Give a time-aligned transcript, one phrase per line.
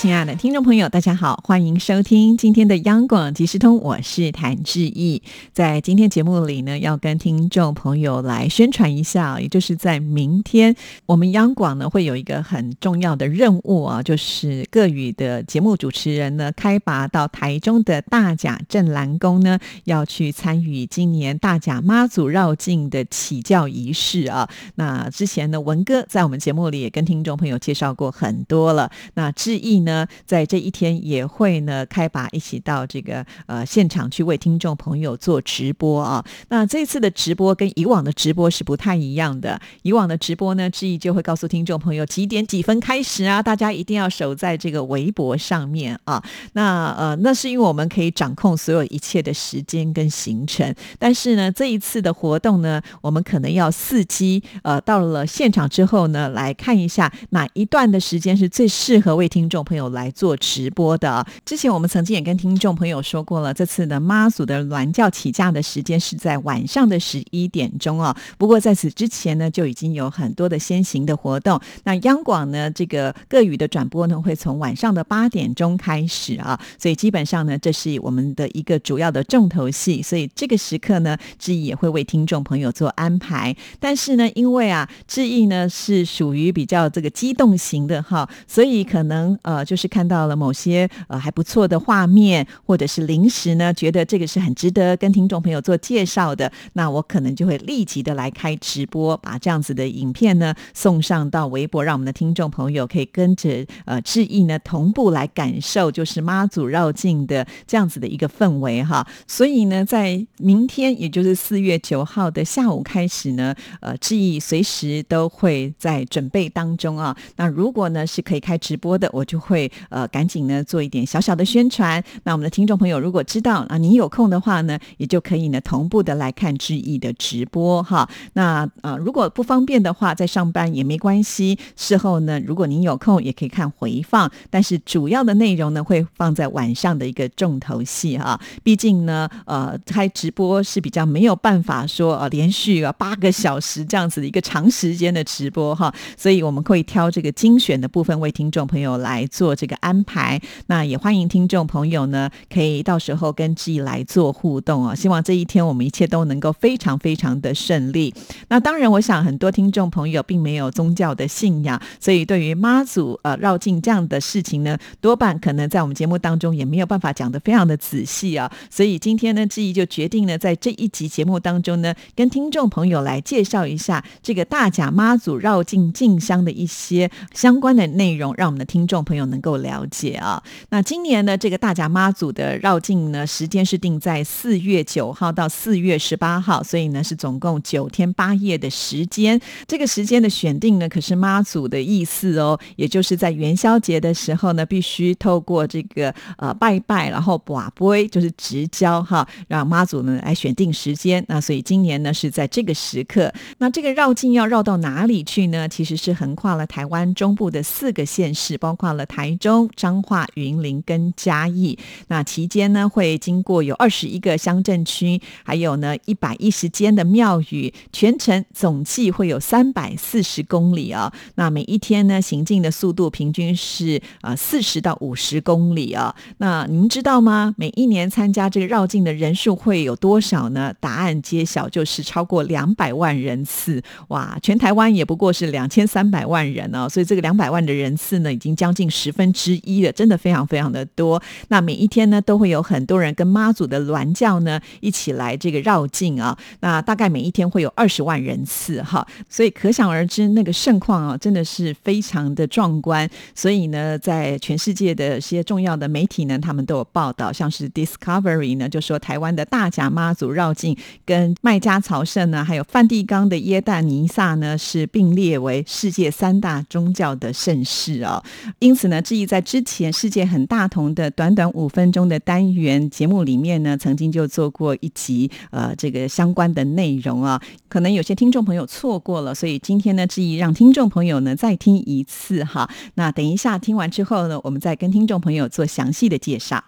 [0.00, 5.20] 亲爱的听众朋友，大家好，欢迎收听今天的央广即时通，我是谭志毅。
[5.52, 10.76] 在今天节目里呢，要跟听众朋友来宣传一下，也就是在明天，
[11.06, 24.48] 我们央广呢会有一个很重要的任务啊，就是各语的节目主持人呢，开拔到台中的大甲镇澜宫呢，要去参与今年大甲妈祖绕境的起教仪式啊。
[24.76, 28.88] 那之前呢，文哥在我们节目里也跟听众朋友介绍过很多了。
[29.14, 29.87] 那志毅呢？
[29.88, 36.22] 呢，在这一天也会呢开拔一起到这个呃现场去为听众朋友做直播啊。
[36.50, 39.58] 那这次的直播跟以往的直播是不太一样的。
[39.82, 46.22] 以往的直播呢，志毅就会告诉听众朋友几点几分开始啊，大家一定要守在这个微博上面啊。
[46.52, 50.74] 那呃，那是因为我们可以掌控所有一切的时间跟行程。
[50.98, 59.77] 但是呢，这一次的活动呢，我们可能要伺机呃到了现场之后呢，来看一下哪一段的时间是最适合为听众朋友。
[59.78, 61.26] 有来做直播的。
[61.44, 68.14] 之前我们曾经也跟听众朋友说过了，这次的妈祖的銮轿起驾的时间是在晚上的十一点钟啊。
[68.36, 71.58] 不过在此之前呢，就已经有很多的先行的活动。
[71.84, 76.58] 那央广呢，这个各语的转播呢，会从晚上的八点钟开始啊。
[76.78, 80.02] 所以基本上呢，这是我们的一个主要的重头戏。
[80.02, 83.56] 所以这个时刻呢，志毅也会为听众朋友做安排。
[83.78, 89.64] 但是呢，因为啊，志毅呢是属于比较这个激动型的哈，所以可能呃。
[89.68, 109.06] 就是看到了某些呃还不错的画面，或者是临时呢，觉得这个是很值得跟听众朋友做介绍的，那我可能就会立即的来开直播，把这样子的影片呢送上到微博，让我们的听众朋友可以跟着呃志毅呢同步来感受，就是妈祖绕境的这样子的一个氛围哈。
[109.26, 117.14] 所以呢，在明天，也就是四月九号的下午开始呢，呃，志毅随时都会在准备当中啊。
[117.36, 119.57] 那如果呢是可以开直播的，我就会。
[119.58, 122.02] 会呃赶紧呢做一点小小的宣传。
[122.22, 128.08] 那我们的听众朋友如果知道啊，你有空的话呢，也就可以呢同步的来看志毅的直播哈。
[128.34, 131.58] 那呃如果不方便的话，在上班也没关系。
[131.74, 134.30] 事后呢，如果您有空，也可以看回放。
[134.48, 138.38] 但是主要的内容呢，会放在晚上的一个重头戏哈。
[138.62, 145.92] 毕竟呢，呃，开直播是比较没有办法说呃连续啊八个小时这样子的一个长时间的直播哈。
[146.16, 149.47] 所以我们会挑这个精选的部分为听众朋友来做。
[149.48, 154.94] 做这个安排，那也欢迎听众朋友呢，可以到时候跟志毅来做互动啊！
[154.94, 158.12] 希望这一天我们一切都能够非常非常的顺利。
[158.48, 168.52] 那当然，我想很多听众朋友并没有宗教的信仰，所以对于妈祖呃绕境这样的事情呢，多半可能在我们节目当中也没有办法讲得非常的仔细啊。
[168.68, 179.37] 所以今天呢，志毅就决定呢，在这一集节目当中呢，跟听众朋友来介绍一下这个大甲妈祖绕境进香的一些相关的内容，让我们的听众朋友能。
[179.38, 189.40] 能够了解啊，那今年呢，这个大甲妈祖的绕境呢，时间是定在四月九号到四月十八号，所以呢是总共九天八夜的时间。
[189.68, 201.24] 这个时间的选定呢，可是妈祖的意思哦，也就是在元宵节的时候呢，必须透过这个呃拜拜，然后把杯就是直交哈，让妈祖呢来选定时间。
[201.28, 203.32] 那所以今年呢是在这个时刻。
[203.58, 205.68] 那这个绕境要绕到哪里去呢？
[205.68, 209.27] 其实是横跨了台湾中部的四个县市，包括了台。
[209.28, 221.12] 台中、彰化、云林跟嘉义，那期间呢会经过有二十一个乡镇区，还有呢一百一十间的庙宇，全程总计会有三百四十公里啊。
[221.34, 226.14] 那每一天呢行进的速度平均是呃四十到五十公里啊。
[226.38, 227.54] 那您知道吗？
[227.58, 230.72] 每一年参加这个绕境的人数会有多少呢？
[230.80, 233.82] 答案揭晓，就是超过两百万人次。
[234.08, 239.12] 哇，全台湾也不过是两千三百万人哦，所以这个两百万的人次呢，已经将近十。
[239.18, 241.20] 分之一的，真的非常非常的多。
[241.48, 246.38] 那每一天呢，都会有很多人跟妈祖的銮轿呢一起来这个绕境啊。
[246.60, 253.10] 那大概每一天会有二十万人次哈，所以可想而知那个盛况啊，真的是非常的壮观。
[253.34, 268.22] 所以呢，在全世界的些重要的媒体呢，他们都有报道，像是 Discovery 呢就说台湾的大甲妈祖绕境跟麦加朝圣呢，还有梵蒂冈的耶诞尼撒呢是并列为世界三大宗教的盛事啊。
[268.60, 269.02] 因此呢。
[269.08, 277.40] 志毅在之前世界很大同的短短五分钟的单元节目里面呢，曾经就做过一集呃这个相关的内容啊，
[277.70, 282.68] 可能有些听众朋友错过了，所以今天呢，志毅让听众朋友呢再听一次哈。
[282.96, 286.62] 那等一下听完之后呢，我们再跟听众朋友做详细的介绍。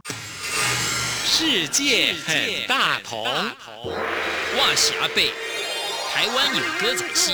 [1.27, 2.35] 世界很
[2.67, 5.31] 大同，哇西阿贝，
[6.11, 7.33] 台湾有歌仔戏，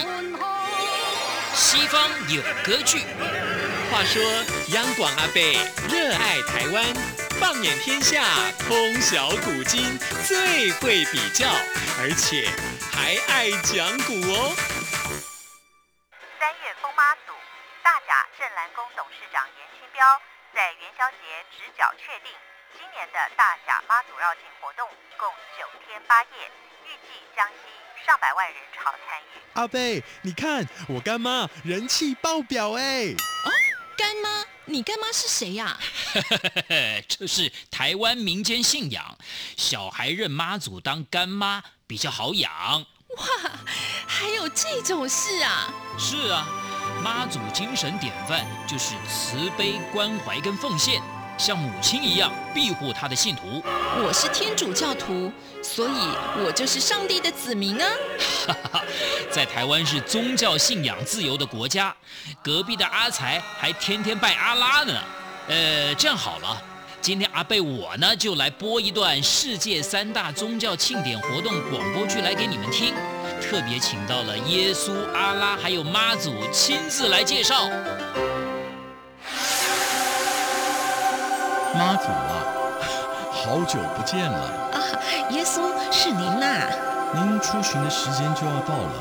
[1.55, 2.99] 西方有歌剧。
[3.97, 4.23] 话说
[4.77, 5.55] 央广阿贝
[5.89, 6.85] 热爱台湾，
[7.41, 8.21] 放眼天下，
[8.69, 9.97] 通晓古今，
[10.29, 11.49] 最会比较，
[11.97, 12.45] 而且
[12.93, 14.53] 还爱讲古哦。
[16.37, 17.33] 三月风妈祖，
[17.83, 20.05] 大甲镇澜宫董事长严清标
[20.53, 21.17] 在元宵节
[21.57, 22.29] 直角确定，
[22.77, 25.27] 今年的大甲妈祖绕境活动共
[25.57, 26.53] 九天八夜，
[26.85, 29.41] 预计将吸引上百万人潮参与。
[29.55, 33.17] 阿贝，你看我干妈人气爆表哎！
[33.97, 35.79] 干妈，你干妈是谁呀？
[37.09, 39.17] 这是台湾民间信仰，
[39.57, 42.53] 小孩认妈祖当干妈比较好养。
[43.17, 43.27] 哇，
[44.07, 45.73] 还有这种事啊？
[45.99, 46.47] 是啊，
[47.03, 51.03] 妈祖精神典范就是慈悲、关怀跟奉献。
[51.39, 53.63] 像母亲一样庇护他的信徒。
[54.03, 55.31] 我是天主教徒，
[55.63, 55.93] 所以
[56.43, 57.91] 我就是上帝的子民啊！
[59.37, 61.95] 在台湾是宗教信仰自由的国家，
[62.43, 64.95] 隔壁的阿才还天天拜阿拉呢。
[65.49, 66.59] 呃，这样好了，
[67.03, 72.95] 今天阿贝我呢就来播一段世界三大宗教庆典活动广播剧来给你们听，
[73.39, 77.69] 特别请到了耶稣、阿拉还有妈祖亲自来介绍。
[81.75, 82.41] 妈祖啊，
[83.31, 84.39] 好久不见了
[84.73, 84.81] 啊！
[85.29, 85.61] 耶稣
[85.93, 86.71] 是您呐？
[87.13, 88.93] 您出巡的时间就要到了，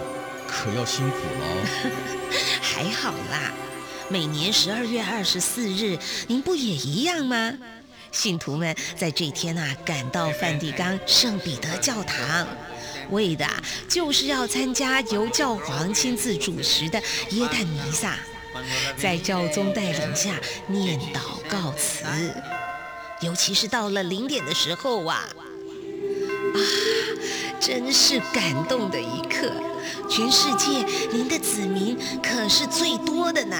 [0.47, 1.45] 可要辛苦了。
[2.61, 3.51] 还好啦，
[4.09, 5.97] 每年十二月二十四日，
[6.27, 7.53] 您不也一样吗？
[8.11, 12.47] 信徒们在这天啊，赶到梵蒂冈圣彼得教堂，
[13.11, 13.45] 为的
[13.89, 17.01] 就是要参加由教皇亲自主持的
[17.31, 18.17] 耶诞弥撒，
[18.97, 22.05] 在教宗带领下念祷告词。
[23.21, 25.27] 尤其是到了零点的时候啊，
[26.53, 26.57] 啊，
[27.59, 29.51] 真是感动的一刻！
[30.09, 33.57] 全世界您的子民可是最多的呢，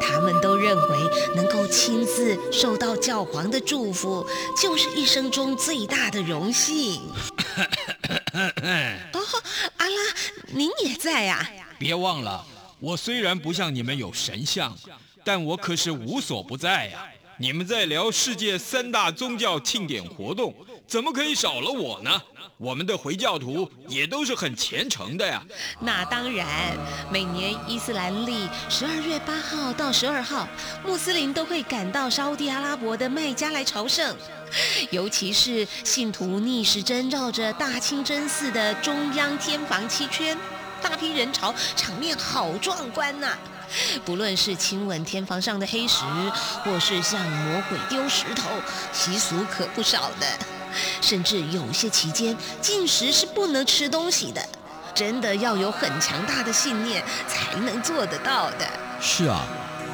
[0.00, 0.98] 他们都认为
[1.34, 4.26] 能够亲自受到教皇的祝福，
[4.60, 7.00] 就是一生中最大的荣幸。
[9.12, 9.20] 哦，
[9.76, 9.96] 阿拉，
[10.52, 11.48] 您也在呀？
[11.78, 12.44] 别忘了，
[12.78, 14.76] 我虽然不像你们有神像，
[15.24, 17.06] 但我可是无所不在呀。
[17.40, 20.54] 你们在聊世界三大宗教庆典活动，
[20.86, 22.20] 怎么可以少了我呢？
[22.58, 25.42] 我们的回教徒也都是很虔诚的呀。
[25.80, 26.46] 那当然，
[27.10, 30.46] 每年伊斯兰历十二月八号到十二号，
[30.84, 34.14] 穆斯林都会赶到沙地阿拉伯的麦加来朝圣，
[34.90, 40.36] 尤其是信徒逆时针绕着大清真寺的中央天房七圈，
[40.82, 43.38] 大批人潮，场面好壮观呐。
[44.04, 46.04] 不论是亲吻天房上的黑石，
[46.64, 48.48] 或是向魔鬼丢石头，
[48.92, 50.26] 习俗可不少的。
[51.00, 54.40] 甚至有些期间进食是不能吃东西的，
[54.94, 58.68] 真的要有很强大的信念才能做得到的。
[59.00, 59.44] 是啊，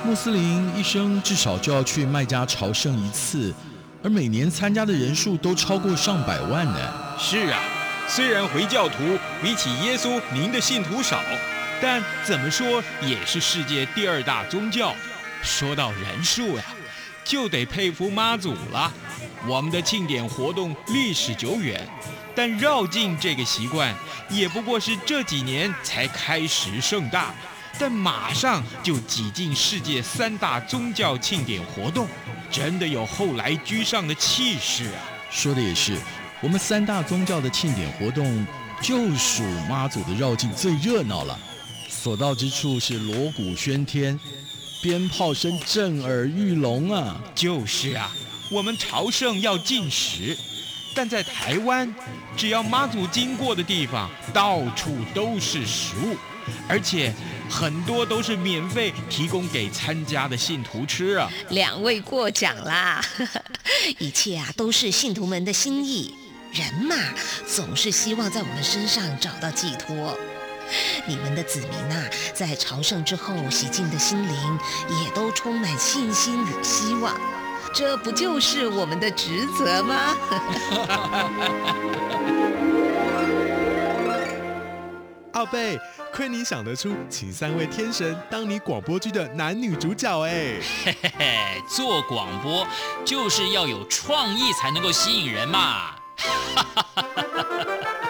[0.05, 3.55] 穆斯林一生至少就要去麦加朝圣一次，
[4.03, 6.79] 而每年参加的人数都超过上百万呢。
[7.19, 7.59] 是啊，
[8.07, 11.21] 虽然回教徒比起耶稣您的信徒少。
[11.81, 14.95] 但怎么说也是世界第二大宗教。
[15.43, 16.65] 说到人数呀，
[17.25, 18.93] 就得佩服妈祖了。
[19.47, 21.87] 我们的庆典活动历史久远，
[22.35, 23.95] 但绕境这个习惯
[24.29, 27.33] 也不过是这几年才开始盛大，
[27.79, 32.09] 但马上就挤进世界三大宗教庆典活动，
[32.51, 34.99] 真的有后来居上的气势啊！
[35.31, 35.97] 说的也是，
[36.41, 38.45] 我们三大宗教的庆典活动，
[38.81, 41.39] 就属妈祖的绕境最热闹了。
[42.07, 44.17] 所到之处是锣鼓喧天，
[44.81, 47.21] 鞭炮声震耳欲聋啊！
[47.35, 48.15] 就是啊，
[48.49, 50.39] 我们朝圣要进食，
[50.95, 51.93] 但在台湾，
[52.37, 56.15] 只要妈祖经过的地方，到处都是食物，
[56.69, 57.13] 而且
[57.51, 61.29] 很多都是免费提供给参加的信徒吃啊！
[61.51, 63.05] 两位过奖啦，
[63.99, 66.15] 一切啊都是信徒们的心意。
[66.53, 66.95] 人嘛，
[67.49, 70.17] 总是希望在我们身上找到寄托。
[71.07, 71.97] 你们的子民呐，
[72.35, 74.59] 在朝圣之后洗净的心灵，
[75.03, 77.15] 也都充满信心与希望，
[77.73, 80.17] 这不就是我们的职责吗？
[85.33, 85.79] 阿贝，
[86.15, 90.31] 亏你想得出请三位天神当你广播剧的男女主角哎！
[90.83, 92.67] 嘿嘿嘿，做广播
[93.05, 95.91] 就是要有创意才能够吸引人嘛！
[96.17, 98.06] 哈哈哈哈哈。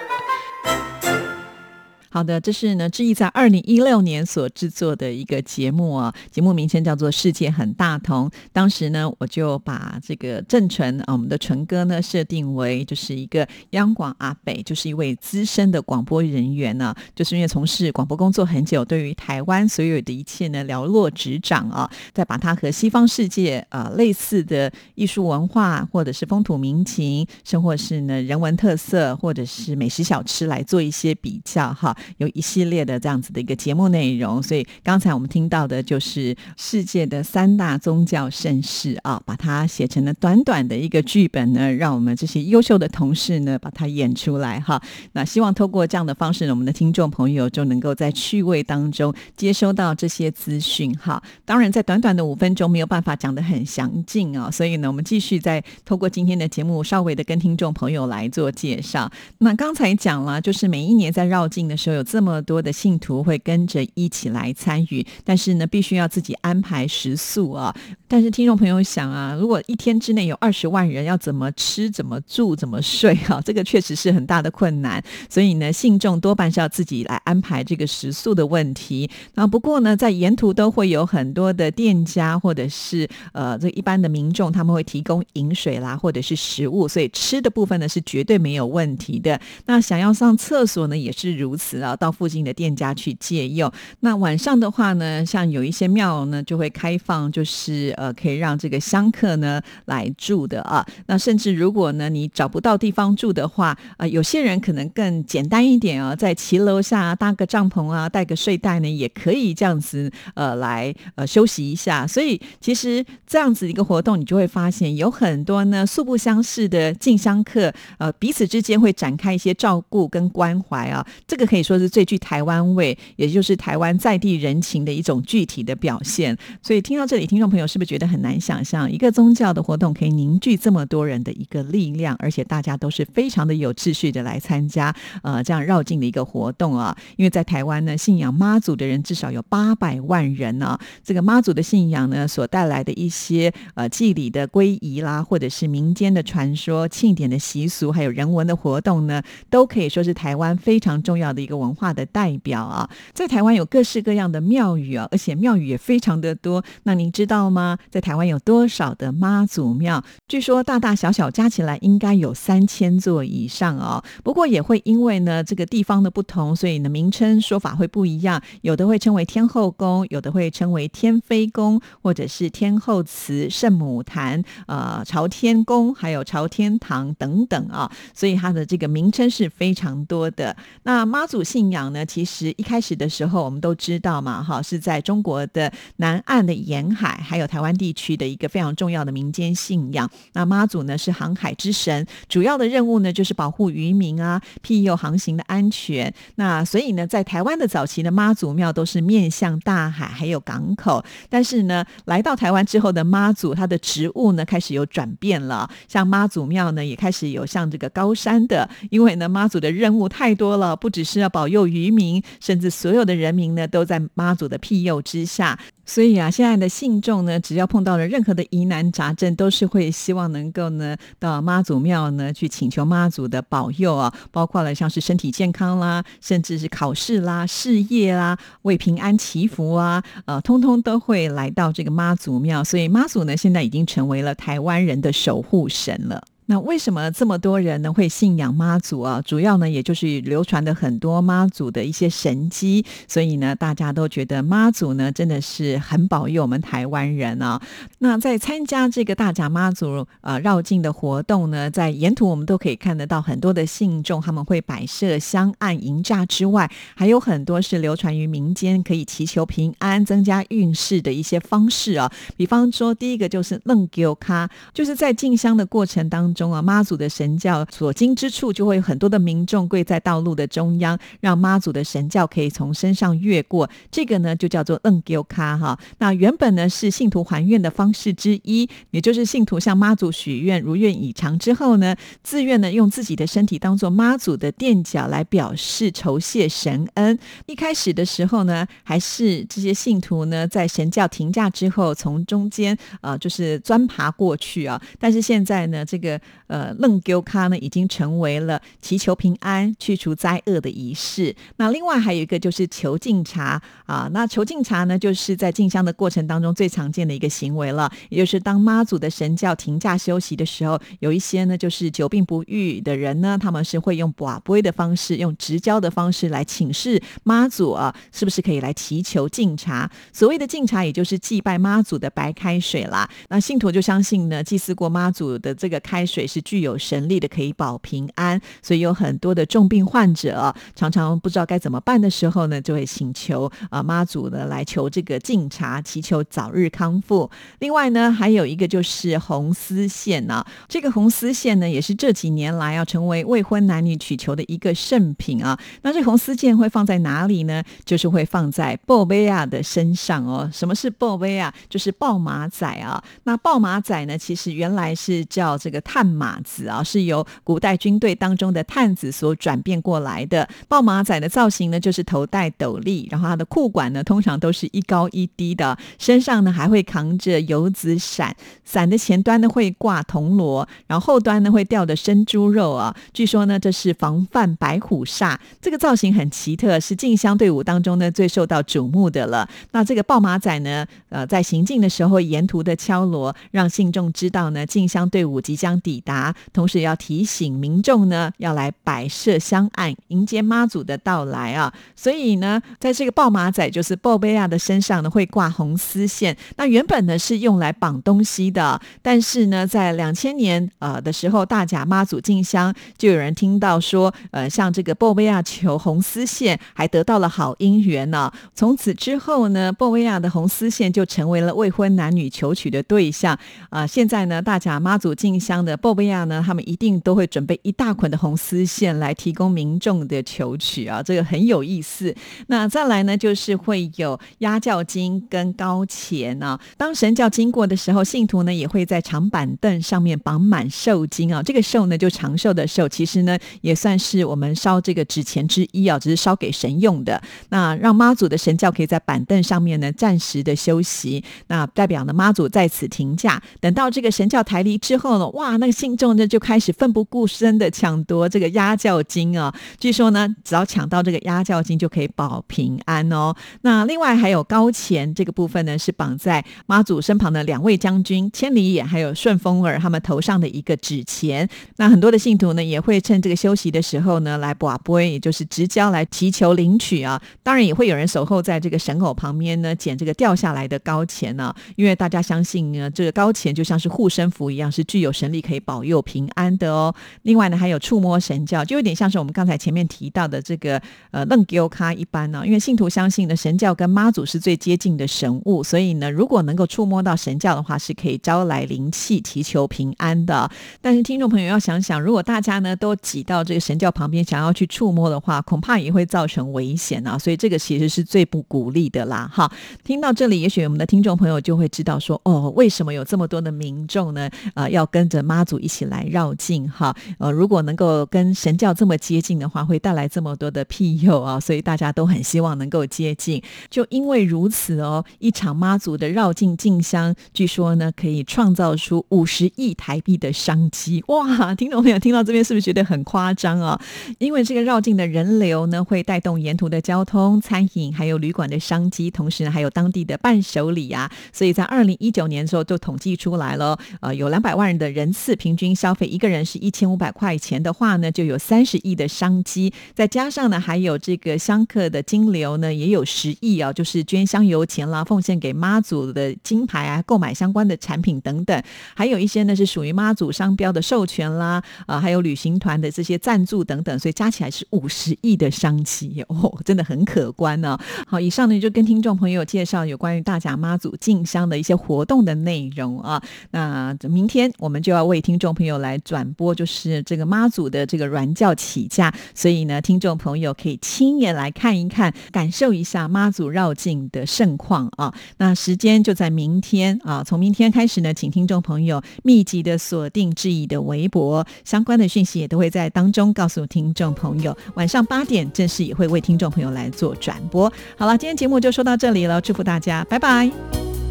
[2.16, 8.26] 好的，这是呢，志毅在二零一六年所制作的一个节目啊，节目名称叫做《世界很大同》。
[8.54, 21.90] 当时呢，我就把这个郑纯啊，我们的纯哥呢，设定为就是一个央广阿北，就是一位资深的广播人员呢，就是因为从事广播工作很久，对于台湾所有的一切呢，了若指掌啊。
[22.14, 31.94] 再把它和西方世界啊类似的艺术文化，或者是风土民情，甚或是呢人文特色，或者是美食小吃来做一些比较哈。
[32.18, 44.80] 有一系列的这样子的一个节目内容，所以刚才我们听到的就是世界的三大宗教盛事啊，把它写成了短短的一个剧本呢，让我们这些优秀的同事呢把它演出来哈。
[45.12, 51.22] 那希望透过这样的方式呢，我们的听众朋友就能够在趣味当中接收到这些资讯哈。
[51.44, 59.10] 当然，在短短的五分钟没有办法讲得很详尽啊，所以呢，我们继续再透过今天的节目稍微的跟听众朋友来做介绍。
[59.38, 61.96] 那刚才讲了，就是每一年在绕境的时候。
[61.96, 67.74] 有这么多的信徒会跟着一起来参与，但是呢，必须要自己安排食宿啊。
[68.06, 73.40] 但是听众朋友想啊，如果一天之内有二十万人，要怎么吃、怎么住、怎么睡啊？
[73.42, 75.02] 这个确实是很大的困难。
[75.30, 79.08] 所以呢，信众多半是要自己来安排这个食宿的问题。
[79.32, 89.40] 那不过呢，在沿途都会有很多的店家或者是呃这一般的民众，他们会提供饮水啦，或者是食物，所以吃的部分呢是绝对没有问题的。
[89.64, 91.75] 那想要上厕所呢，也是如此。
[91.80, 93.70] 啊，到附近的店家去借用。
[94.00, 100.84] 那晚上的话呢，像有一些庙呢，就会开放，就是呃，可以让这个香客呢来住的啊。
[101.06, 112.06] 那甚至如果呢，你找不到地方住的话，啊，有些人可能更简单一点啊，在骑楼下搭个帐篷啊，带个睡袋呢，也可以这样子呃来呃休息一下。
[112.06, 121.06] 所以其实这样子一个活动，你就会发现有很多呢素不相识的进香客，呃，彼此之间会展开一些照顾跟关怀啊。
[121.26, 121.76] 这个可以说。
[121.76, 126.34] 是最具台湾味，也就是台湾在地人情的一种具体的表现。
[126.62, 136.96] 所以听到这里，听众朋友是不是觉得很难想象，一个宗教的活动可以凝聚这么多人的一个力量，而且大家都是非常的有秩序的来参加呃这样绕境的一个活动啊？
[137.16, 140.78] 因为在台湾呢，信仰妈祖的人至少有八百万人呢。
[141.04, 151.76] 这个妈祖的信仰呢，所带来的一些呃祭礼的归仪啦，或者是民间的传说、庆典的习俗，还有人文的活动呢，都可以说是台湾非常重要的一个文。
[151.76, 156.64] 化的代表啊，在台湾有各式各样的庙宇啊，而且庙宇也非常的多。
[156.84, 157.76] 那您知道吗？
[157.90, 160.02] 在台湾有多少的妈祖庙？
[160.26, 164.02] 据说大大小小加起来应该有三千座以上哦。
[164.24, 168.40] 不过也会因为呢这个地方的不同，所以呢名称说法会不一样。
[168.62, 177.92] 有的会称为天后宫，有的会称为天妃宫，或者是天后祠、圣母坛、呃朝天宫，还有朝天堂等等啊。
[178.14, 180.56] 所以它的这个名称是非常多的。
[180.84, 181.44] 那妈祖。
[181.46, 190.10] 信仰呢，其实一开始的时候，我们都知道嘛，哈，是在中国的南岸的沿海，还有台湾地区的一个非常重要的民间信仰。
[190.32, 196.12] 那妈祖呢是航海之神，主要的任务呢就是保护渔民啊，庇佑航行的安全。
[196.34, 201.04] 那所以呢，在台湾的早期的妈祖庙都是面向大海，还有港口。
[201.30, 205.70] 但是呢，来到台湾之后的妈祖，它的职务呢开始有转变了。
[205.86, 211.46] 像妈祖庙呢，也开始有像这个高山的，因为呢妈祖的任务太多了，不只是要保。
[211.46, 215.56] 佑渔民，甚至所有的人民呢，都在妈祖的庇佑之下。
[215.84, 224.12] 所以啊，现在的信众呢，只要碰到了任何的疑难杂症，都是会希望能够呢，到妈祖庙呢去请求妈祖的保佑啊。
[224.32, 232.64] 包括了像是身体健康啦，甚至是考试啦、事业啦、为平安祈福啊，呃，通通都会来到这个妈祖庙。
[232.64, 236.24] 所以妈祖呢，现在已经成为了台湾人的守护神了。
[236.48, 239.20] 那为什么这么多人呢会信仰妈祖啊？
[239.24, 247.60] 主要呢，也就是流传的很多妈祖的一些神迹，所以呢，大家都觉得妈祖呢真的是很保佑我们台湾人啊。
[247.98, 262.08] 那在参加这个大甲妈祖呃绕境的活动呢，在沿途我们都可以看得到很多的信众，他们会摆设香案迎驾之外，还有很多是流传于民间可以祈求平安、增加运势的一些方式啊。
[262.36, 266.32] 比方说，第一个就是愣丢卡，就是在进香的过程当。
[266.35, 273.68] 中中啊，妈祖的神教所经之处，就会有很多的民众跪在道路的中央，让妈祖的神教可以从身上越过。
[273.90, 275.76] 这个呢，就叫做嗯丢卡哈。
[275.98, 287.18] 那原本呢是信徒还愿的方式之一，也就是信徒向妈祖许愿，如愿以偿之后呢，自愿呢用自己的身体当做妈祖的垫脚来表示酬谢神恩。
[287.46, 294.80] 一开始的时候呢，还是这些信徒呢在神教停驾之后，从中间呃就是钻爬过去啊。
[294.98, 301.34] 但是现在呢，这个呃楞丢卡呢已经成为了祈求平安、去除灾厄的仪式。
[301.56, 319.90] 那另外还有一个就是求敬茶啊，那求敬茶呢，就是在进香的过程当中最常见的一个行为了，也就是当妈祖的神教停假休息的时候，有一些呢就是久病不愈的人呢，他们是会用寡杯的方式，用直交的方式来请示妈祖啊，是不是可以来祈求敬茶？
[320.12, 323.08] 所谓的敬茶，也就是祭拜妈祖的白开水啦。
[323.28, 337.30] 那信徒就相信呢，祭祀过妈祖的这个开水水是具有神力的，可以保平安，所以有很多的重病患者常常不知道该怎么办的时候呢，就会请求啊妈祖呢来求这个敬茶，祈求早日康复。
[337.58, 345.58] 另外呢，还有一个就是红丝线呢，这个红丝线呢，也是这几年来要成为未婚男女取求的一个圣品啊。
[345.82, 347.62] 那这红丝线会放在哪里呢？
[347.84, 350.48] 就是会放在鲍威亚的身上哦。
[350.50, 351.52] 什么是鲍威亚？
[351.68, 353.02] 就是豹马仔啊。
[353.24, 360.48] 那豹马仔呢，其实原来是叫这个探马子啊，是由古代军队当中的探子所转变过来的。
[360.68, 368.34] 豹马仔的造型呢，就是头戴斗笠，然后他的裤管呢，通常都是一高一低的，身上呢还会扛着油纸伞，
[368.64, 372.94] 伞的前端呢会挂铜锣，然后后端呢会吊的生猪肉啊。
[373.12, 375.36] 据说呢，这是防范白虎煞。
[375.60, 379.48] 这个造型很奇特，是进香队伍当中呢最受到瞩目的了。
[379.72, 391.72] 那这个豹马仔呢，呃，在行进的时候，沿途的敲锣，让信众知道呢进香队伍即将抵抵达，同时要提醒民众呢要来摆设香案，迎接妈祖的到来啊。
[391.94, 396.36] 所以呢，在这个豹马仔就是鲍贝亚的身上呢会挂红丝线。
[396.56, 408.30] 那原本呢是用来绑东西的，但是呢，在两千年呃的时候，大甲妈祖进香，就有人听到说，呃，像这个鲍贝亚求红丝线，还得到了好姻缘呢。
[408.54, 413.38] 从此之后呢，鲍贝亚的红丝线就成为了未婚男女求娶的对象
[413.70, 413.86] 啊。
[413.86, 422.12] 现在呢，大甲妈祖进香的鲍贝亚呢，他们一定都会准备一大捆的红丝线来提供民众的求取啊，这个很有意思。
[422.48, 426.58] 那再来呢，就是会有压轿金跟高钱啊。
[426.76, 431.40] 当神教经过的时候，信徒呢也会在长板凳上面绑满寿金啊。
[431.40, 437.22] 这个寿呢，就长寿的寿，其实呢也算是我们烧这个纸钱之一啊，只是烧给神用的。
[437.50, 443.40] 那让妈祖的神教可以在板凳上面呢暂时的休息，那代表呢妈祖在此停驾。
[443.60, 449.54] 等到这个神教抬离之后呢，哇，那个信众呢就开始奋不顾身的抢夺这个压轿金啊。
[449.78, 453.34] 据说呢，只要抢到这个压轿金，就可以保平安哦。
[453.60, 461.46] 那另外还有高钱这个部分呢，是绑在妈祖身旁的两位将军千里眼还有顺风耳他们头上的一个纸钱。
[461.76, 467.20] 那很多的信徒呢，也会趁这个休息的时候呢，来把杯，也就是直交来祈求领取啊。
[467.42, 476.94] 当然也会有人守候在这个神偶旁边呢，捡这个掉下来的高钱呢，因为大家相信呢，这个高钱就像是护身符一样，是具有神力可以保佑平安的哦。
[477.22, 490.50] 另外呢，还有触摸神教，就有点像是我们刚才前面提到的这个呃楞给欧卡一般呢，因为信徒相信呢，神教跟妈祖是最接近的神物，所以呢，如果能够触摸到神教的话，是可以招来灵气，祈求平安的。
[490.80, 497.18] 但是听众朋友要想想，如果大家呢都挤到这个神教旁边，想要去触摸的话，恐怕也会造成危险啊。
[497.18, 499.30] 所以这个其实是最不鼓励的啦。
[499.32, 499.50] 哈，
[499.84, 504.28] 听到这里，也许我们的听众朋友就会知道说，哦，为什么有这么多的民众呢？
[504.54, 506.94] 啊，要跟着妈组一起来绕境哈。
[507.18, 511.40] 呃，如果能够跟神教这么接近的话，会带来这么多的庇佑啊。
[511.40, 513.42] 所以大家都很希望能够接近。
[513.70, 521.02] 就因为如此哦，一场妈祖的绕境进香，据说呢可以创造出五十亿台币的商机。
[521.08, 523.80] 哇，听众朋友听到这边是不是觉得很夸张啊？
[524.18, 531.08] 因为这个绕境的人流呢，会带动沿途的交通、餐饮还有旅馆的商机，同时呢还有当地的伴手礼啊。
[531.32, 539.72] 所以在二零一九年的时候就统计出来了，呃，有两百万人的人次，平均消费一个人是一千五百块钱的话呢，就有三十亿的商机。
[539.94, 548.62] 再加上呢，还有这个香客的金流呢，也有十亿啊，就是捐香油钱啦，奉献给妈祖的金牌啊，购买相关的产品等等，
[548.94, 557.78] 还有一些呢是属于妈祖商标的授权啦，啊，还有旅行团的这些赞助等等，所以加起来是五十亿的商机哦，真的很可观呢。
[558.06, 563.22] 好，以上呢就跟听众朋友介绍有关于大甲妈祖进香的一些活动的内容啊。
[563.50, 565.36] 那明天我们就要为听。
[565.38, 575.12] 众朋友来转播，就是这个妈祖的这个软轿起驾，所以呢，听众朋友可以亲眼来看一看，感受一下妈祖绕境的盛况啊。
[575.36, 584.56] 那时间就在明天啊，从明天开始呢，请听众朋友密集的锁定志毅的微博，相关的讯息也都会在当中告诉听众朋友。
[584.74, 587.70] 晚上八点正式也会为听众朋友来做转播。
[587.98, 591.05] 好了，今天节目就说到这里了，祝福大家，拜拜。